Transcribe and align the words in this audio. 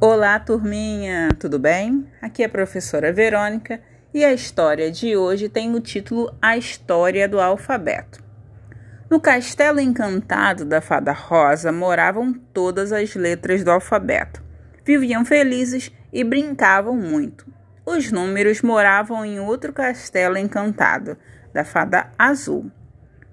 Olá, 0.00 0.38
turminha, 0.38 1.28
tudo 1.40 1.58
bem? 1.58 2.06
Aqui 2.22 2.44
é 2.44 2.46
a 2.46 2.48
professora 2.48 3.12
Verônica 3.12 3.80
e 4.14 4.24
a 4.24 4.32
história 4.32 4.92
de 4.92 5.16
hoje 5.16 5.48
tem 5.48 5.74
o 5.74 5.80
título 5.80 6.32
A 6.40 6.56
História 6.56 7.28
do 7.28 7.40
Alfabeto. 7.40 8.22
No 9.10 9.20
castelo 9.20 9.80
encantado 9.80 10.64
da 10.64 10.80
Fada 10.80 11.10
Rosa 11.10 11.72
moravam 11.72 12.32
todas 12.32 12.92
as 12.92 13.16
letras 13.16 13.64
do 13.64 13.72
alfabeto. 13.72 14.40
Viviam 14.84 15.24
felizes 15.24 15.90
e 16.12 16.22
brincavam 16.22 16.94
muito. 16.94 17.44
Os 17.84 18.12
números 18.12 18.62
moravam 18.62 19.24
em 19.24 19.40
outro 19.40 19.72
castelo 19.72 20.38
encantado, 20.38 21.16
da 21.52 21.64
Fada 21.64 22.08
Azul. 22.16 22.70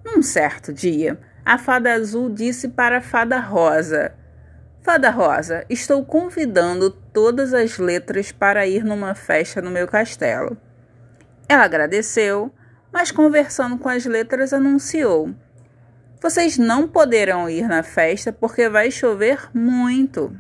Num 0.04 0.24
certo 0.24 0.74
dia, 0.74 1.20
a 1.46 1.60
Fada 1.60 1.94
Azul 1.94 2.28
disse 2.28 2.70
para 2.70 2.98
a 2.98 3.02
Fada 3.02 3.40
Rosa: 3.40 4.16
Fada 4.86 5.10
Rosa, 5.10 5.66
estou 5.68 6.06
convidando 6.06 6.92
todas 6.92 7.56
as 7.56 7.80
letras 7.80 8.32
para 8.32 8.68
ir 8.68 8.84
numa 8.84 9.16
festa 9.16 9.60
no 9.60 9.72
meu 9.72 9.88
castelo. 9.88 10.56
Ela 11.50 11.64
agradeceu, 11.64 12.54
mas 12.94 13.10
conversando 13.10 13.80
com 13.80 13.90
as 13.90 14.06
letras 14.06 14.54
anunciou: 14.54 15.34
Vocês 16.22 16.60
não 16.60 16.88
poderão 16.88 17.50
ir 17.50 17.68
na 17.68 17.82
festa 17.82 18.32
porque 18.32 18.70
vai 18.70 18.92
chover 18.92 19.50
muito. 19.52 20.38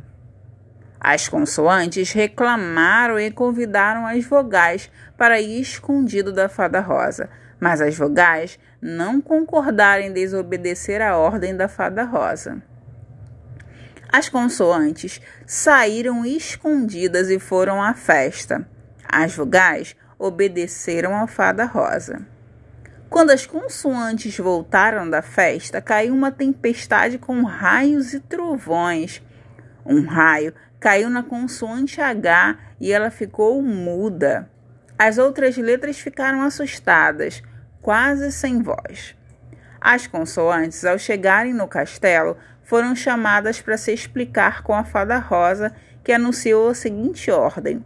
As 0.99 1.27
consoantes 1.27 2.11
reclamaram 2.11 3.19
e 3.19 3.31
convidaram 3.31 4.05
as 4.05 4.23
vogais 4.25 4.91
para 5.17 5.41
ir 5.41 5.59
escondido 5.59 6.31
da 6.31 6.47
Fada 6.47 6.81
Rosa, 6.81 7.31
mas 7.59 7.81
as 7.81 7.97
vogais 7.97 8.59
não 8.79 9.19
concordaram 9.19 10.03
em 10.03 10.13
desobedecer 10.13 11.01
a 11.01 11.17
ordem 11.17 11.57
da 11.57 11.67
Fada 11.67 12.03
Rosa. 12.03 12.61
As 14.11 14.29
consoantes 14.29 15.19
saíram 15.45 16.25
escondidas 16.25 17.29
e 17.29 17.39
foram 17.39 17.81
à 17.81 17.93
festa. 17.93 18.67
As 19.07 19.35
vogais 19.35 19.95
obedeceram 20.17 21.15
à 21.15 21.27
fada 21.27 21.65
rosa. 21.65 22.25
Quando 23.09 23.31
as 23.31 23.45
consoantes 23.45 24.37
voltaram 24.37 25.09
da 25.09 25.21
festa, 25.21 25.81
caiu 25.81 26.13
uma 26.13 26.31
tempestade 26.31 27.17
com 27.17 27.43
raios 27.43 28.13
e 28.13 28.19
trovões. 28.19 29.21
Um 29.85 30.05
raio 30.05 30.53
caiu 30.79 31.09
na 31.09 31.23
consoante 31.23 32.01
H 32.01 32.57
e 32.79 32.91
ela 32.91 33.09
ficou 33.09 33.61
muda. 33.61 34.49
As 34.97 35.17
outras 35.17 35.57
letras 35.57 35.99
ficaram 35.99 36.41
assustadas, 36.41 37.43
quase 37.81 38.31
sem 38.31 38.61
voz. 38.61 39.15
As 39.79 40.07
consoantes, 40.07 40.83
ao 40.83 40.97
chegarem 40.97 41.53
no 41.53 41.67
castelo, 41.67 42.37
foram 42.65 42.95
chamadas 42.95 43.61
para 43.61 43.77
se 43.77 43.93
explicar 43.93 44.63
com 44.63 44.73
a 44.73 44.83
fada 44.83 45.17
rosa, 45.17 45.73
que 46.03 46.11
anunciou 46.11 46.69
a 46.69 46.75
seguinte 46.75 47.31
ordem: 47.31 47.81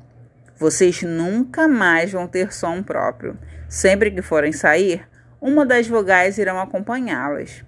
Vocês 0.57 1.03
nunca 1.03 1.67
mais 1.67 2.11
vão 2.11 2.27
ter 2.27 2.51
som 2.51 2.81
próprio. 2.81 3.37
Sempre 3.67 4.09
que 4.09 4.23
forem 4.23 4.51
sair, 4.51 5.07
uma 5.39 5.65
das 5.65 5.87
vogais 5.87 6.39
irão 6.39 6.59
acompanhá-las. 6.59 7.63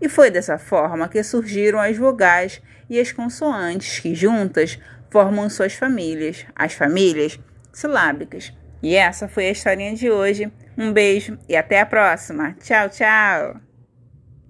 E 0.00 0.08
foi 0.08 0.30
dessa 0.30 0.58
forma 0.58 1.08
que 1.08 1.22
surgiram 1.22 1.80
as 1.80 1.96
vogais 1.96 2.62
e 2.88 3.00
as 3.00 3.10
consoantes, 3.10 3.98
que 3.98 4.14
juntas 4.14 4.78
formam 5.10 5.48
suas 5.48 5.74
famílias, 5.74 6.44
as 6.54 6.74
famílias 6.74 7.40
silábicas. 7.72 8.52
E 8.82 8.94
essa 8.94 9.26
foi 9.26 9.46
a 9.48 9.50
historinha 9.50 9.94
de 9.94 10.10
hoje. 10.10 10.52
Um 10.76 10.92
beijo 10.92 11.38
e 11.48 11.56
até 11.56 11.80
a 11.80 11.86
próxima. 11.86 12.54
Tchau, 12.60 12.88
tchau! 12.90 13.63